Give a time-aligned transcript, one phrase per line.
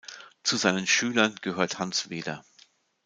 [0.41, 2.43] Zu seinen Schülern gehört Hans Weder.